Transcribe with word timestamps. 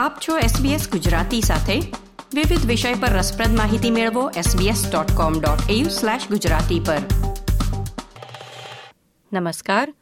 આપ 0.00 0.18
છો 0.28 0.38
SBS 0.38 0.90
ગુજરાતી 0.90 1.40
સાથે. 1.40 1.80
વિવિધ 2.34 2.66
વિષય 2.66 2.94
પર 2.94 3.08
રસપ્રદ 3.08 3.56
માહિતી 3.56 3.90
મેળવો 3.90 4.30
sbs.com.au/gujarati 4.30 6.86
પર. 6.86 6.98
નમસ્કાર. 9.32 9.94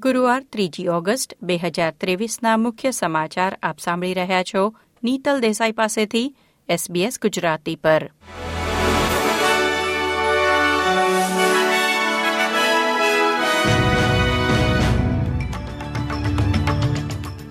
ગુરુવાર 0.00 0.42
ત્રીજી 0.42 0.86
ઓગસ્ટ 0.86 1.34
બે 1.42 1.56
હજાર 1.56 1.94
ત્રેવીસના 2.00 2.56
મુખ્ય 2.56 2.90
સમાચાર 2.90 3.58
આપ 3.62 3.78
સાંભળી 3.78 4.14
રહ્યા 4.14 4.42
છો 4.42 4.74
નીતલ 5.04 5.40
દેસાઈ 5.40 5.72
પાસેથી 5.72 6.36
SBS 6.70 7.12
ગુજરાતી 7.22 7.76
પર. 7.76 8.10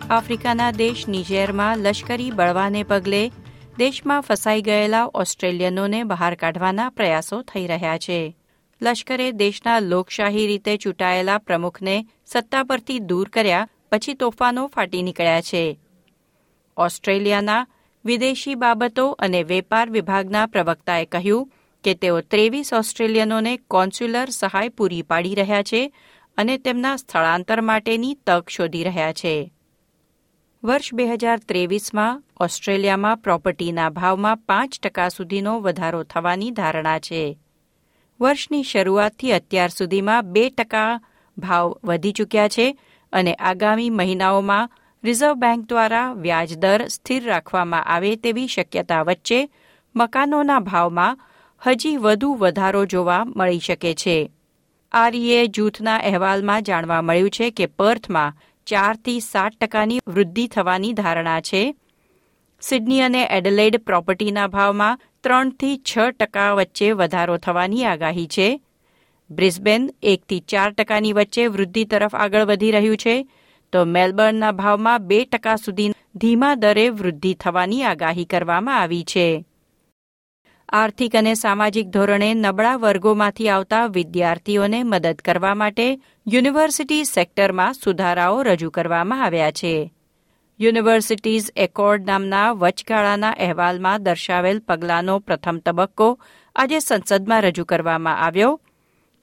આફ્રિકાના 0.10 0.72
દેશ 0.72 1.08
નિજેરમાં 1.08 1.78
લશ્કરી 1.78 2.32
બળવાને 2.32 2.84
પગલે 2.84 3.32
દેશમાં 3.78 4.22
ફસાઈ 4.22 4.62
ગયેલા 4.62 5.10
ઓસ્ટ્રેલિયનોને 5.14 6.04
બહાર 6.04 6.36
કાઢવાના 6.36 6.90
પ્રયાસો 6.90 7.42
થઈ 7.42 7.68
રહ્યા 7.68 7.98
છે. 7.98 8.36
લશ્કરે 8.82 9.32
દેશના 9.32 9.80
લોકશાહી 9.80 10.48
રીતે 10.48 10.78
ચૂંટાયેલા 10.78 11.38
પ્રમુખને 11.38 12.06
સત્તા 12.26 12.64
પરથી 12.64 13.00
દૂર 13.00 13.30
કર્યા 13.30 13.68
પછી 13.92 14.14
તોફાનો 14.14 14.68
ફાટી 14.68 15.02
નીકળ્યા 15.02 15.42
છે. 15.42 15.80
ઓસ્ટ્રેલિયાના 16.78 17.68
વિદેશી 18.06 18.56
બાબતો 18.56 19.10
અને 19.12 19.44
વેપાર 19.44 19.90
વિભાગના 19.90 20.46
પ્રવક્તાએ 20.46 21.06
કહ્યું 21.06 21.52
કે 21.84 21.94
તેઓ 21.94 22.22
ત્રેવીસ 22.22 22.74
ઓસ્ટ્રેલિયનોને 22.74 23.58
કોન્સ્યુલર 23.58 24.30
સહાય 24.30 24.70
પૂરી 24.70 25.02
પાડી 25.02 25.36
રહ્યા 25.36 25.64
છે 25.64 25.94
અને 26.38 26.58
તેમના 26.58 26.96
સ્થળાંતર 26.96 27.62
માટેની 27.62 28.18
તક 28.28 28.50
શોધી 28.50 28.84
રહ્યા 28.84 29.14
છે. 29.14 29.54
વર્ષ 30.64 30.94
બે 30.94 31.04
હજાર 31.08 31.40
ત્રેવીસમાં 31.40 32.24
ઓસ્ટ્રેલિયામાં 32.40 33.18
પ્રોપર્ટીના 33.18 33.90
ભાવમાં 33.90 34.38
પાંચ 34.38 34.74
ટકા 34.80 35.10
સુધીનો 35.10 35.54
વધારો 35.62 36.04
થવાની 36.04 36.52
ધારણા 36.52 37.00
છે. 37.00 37.38
વર્ષની 38.20 38.64
શરૂઆતથી 38.64 39.32
અત્યાર 39.32 39.70
સુધીમાં 39.70 40.26
બે 40.26 40.44
ટકા 40.50 41.00
ભાવ 41.38 41.72
વધી 41.84 42.12
ચૂક્યા 42.12 42.48
છે 42.48 42.66
અને 43.14 43.34
આગામી 43.34 43.90
મહિનાઓમાં 43.90 44.70
રિઝર્વ 45.04 45.36
બેંક 45.36 45.70
દ્વારા 45.70 46.14
વ્યાજદર 46.14 46.88
સ્થિર 46.88 47.24
રાખવામાં 47.24 47.84
આવે 47.86 48.16
તેવી 48.16 48.48
શક્યતા 48.48 49.04
વચ્ચે 49.04 49.40
મકાનોના 49.96 50.60
ભાવમાં 50.60 51.20
હજી 51.62 51.98
વધુ 51.98 52.34
વધારો 52.34 52.86
જોવા 52.86 53.24
મળી 53.36 53.60
શકે 53.60 53.94
છે. 53.94 54.32
આરઈએ 54.92 55.48
જૂથના 55.48 55.98
અહેવાલમાં 55.98 56.64
જાણવા 56.64 57.02
મળ્યું 57.02 57.30
છે 57.30 57.52
કે 57.52 57.66
પર્થમાં 57.66 58.34
ચારથી 58.70 59.20
સાત 59.20 59.54
ટકાની 59.62 60.00
વૃદ્ધિ 60.08 60.48
થવાની 60.48 60.94
ધારણા 60.94 61.42
છે. 61.42 61.62
સિડની 62.62 63.02
અને 63.02 63.22
એડલેડ 63.38 63.78
પ્રોપર્ટીના 63.78 64.48
ભાવમાં 64.48 65.00
ત્રણથી 65.24 65.78
છ 65.78 65.98
ટકા 66.20 66.50
વચ્ચે 66.54 66.92
વધારો 66.92 67.38
થવાની 67.38 67.86
આગાહી 67.86 68.28
છે. 68.28 68.48
બ્રિસ્બેન 69.30 69.90
એકથી 70.04 70.40
ચાર 70.40 70.70
ટકાની 70.72 71.14
વચ્ચે 71.14 71.48
વૃદ્ધિ 71.48 71.84
તરફ 71.84 72.16
આગળ 72.16 72.46
વધી 72.46 72.72
રહ્યું 72.72 72.98
છે. 72.98 73.16
તો 73.74 73.86
મેલબર્નના 73.86 74.52
ભાવમાં 74.52 75.08
બે 75.08 75.20
ટકા 75.26 75.56
સુધી 75.56 75.92
ધીમા 76.16 76.56
દરે 76.56 76.90
વૃદ્ધિ 76.90 77.34
થવાની 77.34 77.84
આગાહી 77.84 78.26
કરવામાં 78.26 78.82
આવી 78.82 79.04
છે. 79.04 79.28
આર્થિક 80.72 81.16
અને 81.16 81.34
સામાજિક 81.34 81.88
ધોરણે 81.88 82.34
નબળા 82.34 82.76
વર્ગોમાંથી 82.76 83.50
આવતા 83.50 83.86
વિદ્યાર્થીઓને 83.86 84.84
મદદ 84.84 85.16
કરવા 85.26 85.56
માટે 85.56 86.00
યુનિવર્સિટી 86.28 87.04
સેક્ટરમાં 87.04 87.74
સુધારાઓ 87.74 88.44
રજૂ 88.44 88.70
કરવામાં 88.70 89.24
આવ્યા 89.24 89.52
છે. 89.52 89.94
યુનિવર્સિટીઝ 90.60 91.52
એકોર્ડ 91.56 92.06
નામના 92.06 92.52
વચગાળાના 92.52 93.30
અહેવાલમાં 93.30 94.04
દર્શાવેલ 94.04 94.60
પગલાંનો 94.60 95.20
પ્રથમ 95.20 95.58
તબક્કો 95.58 96.20
આજે 96.56 96.80
સંસદમાં 96.80 97.42
રજૂ 97.42 97.66
કરવામાં 97.66 98.18
આવ્યો. 98.18 98.62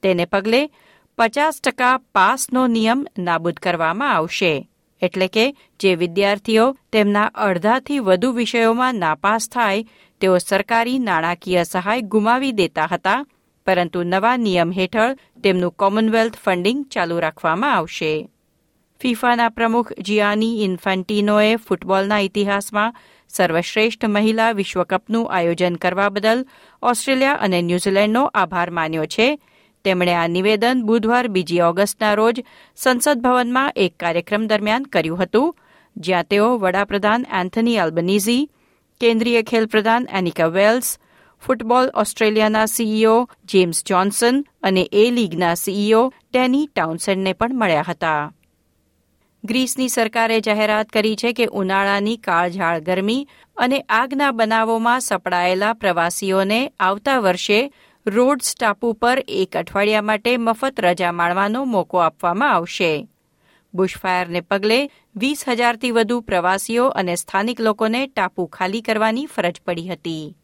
તેને 0.03 0.25
પગલે 0.25 0.69
પચાસ 1.17 1.61
ટકા 1.61 1.97
પાસનો 1.97 2.67
નિયમ 2.67 3.07
નાબૂદ 3.17 3.53
કરવામાં 3.53 4.15
આવશે. 4.15 4.69
એટલે 5.01 5.27
કે 5.27 5.55
જે 5.79 5.95
વિદ્યાર્થીઓ 5.95 6.77
તેમના 6.91 7.23
અડધાથી 7.23 7.99
વધુ 7.99 8.31
વિષયોમાં 8.31 8.95
નાપાસ 8.95 9.49
થાય, 9.49 9.85
તેઓ 10.21 10.37
સરકારી 10.37 10.99
નાણાકીય 10.99 11.63
સહાય 11.63 12.01
ગુમાવી 12.01 12.51
દેતા 12.51 12.87
હતા, 12.91 13.25
પરંતુ 13.65 14.03
નવા 14.03 14.37
નિયમ 14.37 14.71
હેઠળ 14.71 15.17
તેમનું 15.43 15.71
કોમનવેલ્થ 15.71 16.35
ફંડિંગ 16.35 16.85
ચાલુ 16.85 17.19
રાખવામાં 17.19 17.75
આવશે. 17.75 18.29
ફીફાના 19.01 19.49
પ્રમુખ 19.49 19.91
જિયાની 19.99 20.63
ઇન્ફન્ટિનોએ 20.63 21.55
ફૂટબોલના 21.55 22.19
ઇતિહાસમાં 22.19 22.95
સર્વશ્રેષ્ઠ 23.29 24.05
મહિલા 24.05 24.51
વિશ્વકપનું 24.51 25.33
આયોજન 25.33 25.75
કરવા 25.75 26.09
બદલ 26.09 26.45
ઓસ્ટ્રેલિયા 26.81 27.33
અને 27.33 27.61
ન્યૂઝીલેન્ડનો 27.61 28.25
આભાર 28.25 28.71
માન્યો 28.71 29.05
છે. 29.05 29.39
તેમણે 29.87 30.13
આ 30.15 30.27
નિવેદન 30.27 30.83
બુધવાર 30.83 31.25
બીજી 31.27 31.63
ઓગસ્ટના 31.69 32.13
રોજ 32.13 32.43
સંસદ 32.75 33.17
ભવનમાં 33.21 33.73
એક 33.75 33.97
કાર્યક્રમ 33.99 34.47
દરમિયાન 34.47 34.91
કર્યું 34.91 35.23
હતું, 35.23 35.55
જ્યાં 35.97 36.29
તેઓ 36.29 36.53
વડાપ્રધાન 36.57 37.27
એન્થની 37.33 37.77
આલ્બનીઝી 37.77 38.47
કેન્દ્રીય 39.01 39.43
ખેલ 39.43 39.65
પ્રધાન 39.65 40.07
એનિકા 40.11 40.47
વેલ્સ, 40.47 40.87
ફૂટબોલ 41.43 41.91
ઓસ્ટ્રેલિયાના 41.95 42.65
સીઈઓ 42.65 43.15
જેમ્સ 43.45 43.83
જોન્સન 43.83 44.45
અને 44.63 44.83
એ 44.93 45.11
લીગના 45.11 45.53
સીઈઓ 45.53 46.01
ડેની 46.33 46.65
ટાઉન્સેન્ડને 46.67 47.33
પણ 47.33 47.59
મળ્યા 47.59 47.87
હતા. 47.87 48.21
ગ્રીસની 49.43 49.89
સરકારે 49.89 50.37
જાહેરાત 50.39 50.89
કરી 50.89 51.15
છે 51.15 51.33
કે 51.33 51.45
ઉનાળાની 51.51 52.17
કાળઝાળ 52.17 52.79
ગરમી 52.79 53.27
અને 53.57 53.79
આગના 53.79 54.31
બનાવોમાં 54.31 55.01
સપડાયેલા 55.01 55.73
પ્રવાસીઓને 55.73 56.59
આવતા 56.79 57.19
વર્ષે 57.19 57.59
રોડ્સ 58.07 58.55
ટાપુ 58.55 58.93
પર 58.93 59.23
એક 59.27 59.57
અઠવાડિયા 59.57 60.01
માટે 60.01 60.37
મફત 60.37 60.79
રજા 60.79 61.11
માણવાનો 61.11 61.65
મોકો 61.65 61.97
આપવામાં 61.97 62.53
આવશે. 62.53 63.07
બુશફાયરને 63.73 64.41
પગલે 64.41 64.89
વીસ 65.15 65.43
હજારથી 65.47 65.91
વધુ 65.91 66.21
પ્રવાસીઓ 66.21 66.87
અને 66.87 67.15
સ્થાનિક 67.15 67.61
લોકોને 67.61 68.07
ટાપુ 68.07 68.45
ખાલી 68.45 68.81
કરવાની 68.81 69.25
ફરજ 69.25 69.61
પડી 69.65 69.87
હતી. 69.87 70.35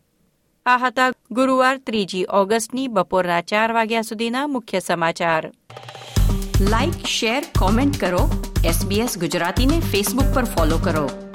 આ 0.65 0.77
હતા 0.77 1.11
ગુરુવાર 1.31 1.77
ત્રીજી 1.77 2.25
ઓગસ્ટની 2.29 2.87
બપોરના 2.87 3.41
ચાર 3.41 3.71
વાગ્યા 3.71 4.01
સુધીના 4.01 4.47
મુખ્ય 4.47 4.79
સમાચાર. 4.79 5.51
લાઇક 6.61 7.05
શેર 7.05 7.43
કોમેન્ટ 7.59 7.99
કરો. 7.99 8.51
એસબીએસ 8.65 9.17
ગુજરાતીને 9.19 9.79
ફેસબુક 9.79 10.35
પર 10.35 10.43
ફોલો 10.43 10.77
કરો. 10.77 11.32